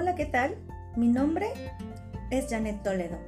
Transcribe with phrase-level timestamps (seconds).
[0.00, 0.56] Hola, ¿qué tal?
[0.96, 1.48] Mi nombre
[2.30, 3.18] es Janet Toledo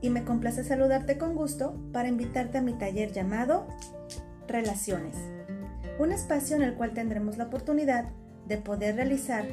[0.00, 3.66] y me complace saludarte con gusto para invitarte a mi taller llamado
[4.46, 5.16] Relaciones,
[5.98, 8.04] un espacio en el cual tendremos la oportunidad
[8.46, 9.44] de poder realizar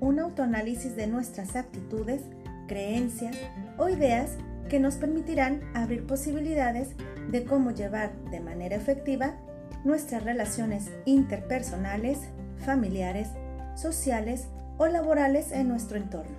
[0.00, 2.20] un autoanálisis de nuestras actitudes,
[2.66, 3.34] creencias
[3.78, 4.32] o ideas
[4.68, 6.90] que nos permitirán abrir posibilidades
[7.30, 9.38] de cómo llevar de manera efectiva
[9.82, 12.18] nuestras relaciones interpersonales,
[12.58, 13.28] familiares,
[13.76, 16.36] sociales o laborales en nuestro entorno.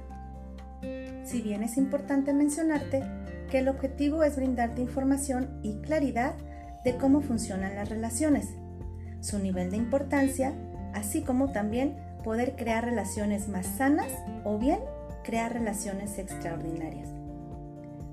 [1.23, 3.03] Si bien es importante mencionarte
[3.52, 6.34] que el objetivo es brindarte información y claridad
[6.83, 8.47] de cómo funcionan las relaciones,
[9.21, 10.53] su nivel de importancia,
[10.94, 14.11] así como también poder crear relaciones más sanas
[14.44, 14.80] o bien
[15.23, 17.09] crear relaciones extraordinarias.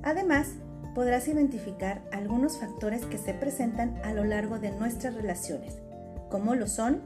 [0.02, 0.48] Además,
[0.94, 5.78] podrás identificar algunos factores que se presentan a lo largo de nuestras relaciones,
[6.30, 7.02] como lo son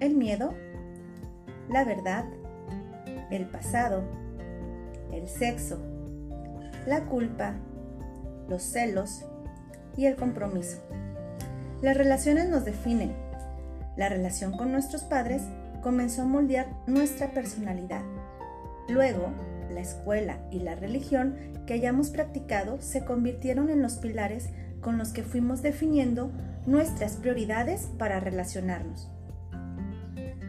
[0.00, 0.54] el miedo,
[1.68, 2.24] la verdad,
[3.30, 4.02] el pasado,
[5.12, 5.78] el sexo,
[6.86, 7.54] la culpa,
[8.48, 9.24] los celos
[9.96, 10.78] y el compromiso.
[11.82, 13.12] Las relaciones nos definen.
[13.96, 15.42] La relación con nuestros padres
[15.82, 18.02] comenzó a moldear nuestra personalidad.
[18.88, 19.28] Luego,
[19.70, 25.10] la escuela y la religión que hayamos practicado se convirtieron en los pilares con los
[25.10, 26.30] que fuimos definiendo
[26.66, 29.10] nuestras prioridades para relacionarnos.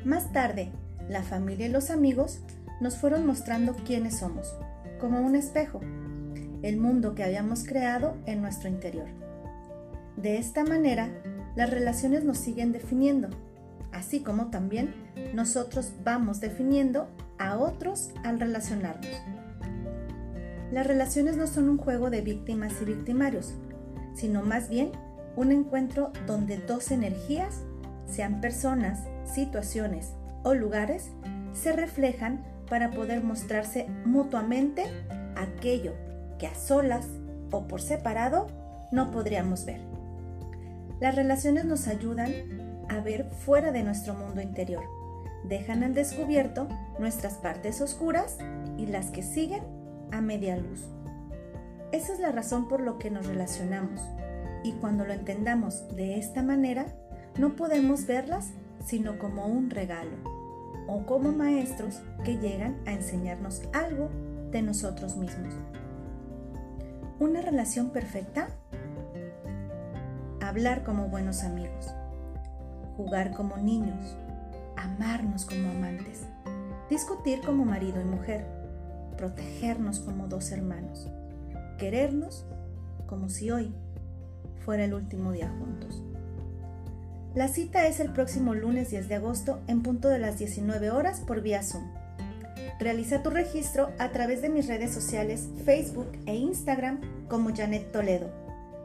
[0.04, 0.72] Más tarde,
[1.10, 2.40] la familia y los amigos
[2.82, 4.54] nos fueron mostrando quiénes somos,
[5.00, 5.82] como un espejo,
[6.62, 9.08] el mundo que habíamos creado en nuestro interior.
[10.18, 11.10] De esta manera,
[11.56, 13.30] las relaciones nos siguen definiendo,
[13.92, 14.94] así como también
[15.34, 19.08] nosotros vamos definiendo a otros al relacionarnos.
[20.72, 23.54] Las relaciones no son un juego de víctimas y victimarios,
[24.16, 24.92] sino más bien
[25.36, 27.62] un encuentro donde dos energías,
[28.08, 30.14] sean personas, situaciones
[30.46, 31.10] o lugares,
[31.52, 34.86] se reflejan para poder mostrarse mutuamente
[35.36, 35.94] aquello
[36.40, 37.08] que a solas
[37.52, 38.48] o por separado
[38.92, 39.82] no podríamos ver.
[41.02, 42.32] Las relaciones nos ayudan
[42.88, 44.84] a ver fuera de nuestro mundo interior
[45.48, 46.68] dejan al descubierto
[47.00, 48.38] nuestras partes oscuras
[48.78, 49.64] y las que siguen
[50.12, 50.82] a media luz.
[51.92, 54.02] Esa es la razón por lo que nos relacionamos
[54.64, 56.88] y cuando lo entendamos de esta manera,
[57.38, 58.52] no podemos verlas
[58.86, 60.35] sino como un regalo
[60.88, 64.10] o como maestros que llegan a enseñarnos algo
[64.52, 65.54] de nosotros mismos.
[67.20, 68.50] Una relación perfecta.
[70.42, 71.94] Hablar como buenos amigos.
[72.98, 74.16] Jugar como niños
[74.86, 76.28] amarnos como amantes,
[76.90, 78.46] discutir como marido y mujer,
[79.18, 81.08] protegernos como dos hermanos,
[81.78, 82.46] querernos
[83.08, 83.74] como si hoy
[84.64, 86.02] fuera el último día juntos.
[87.36, 91.20] La cita es el próximo lunes 10 de agosto en punto de las 19 horas
[91.20, 91.84] por vía Zoom.
[92.80, 98.32] Realiza tu registro a través de mis redes sociales Facebook e Instagram como Janet Toledo.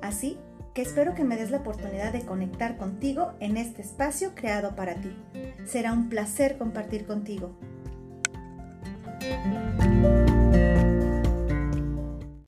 [0.03, 0.37] Así
[0.75, 4.97] que espero que me des la oportunidad de conectar contigo en este espacio creado para
[4.97, 5.17] ti.
[5.65, 7.55] Será un placer compartir contigo.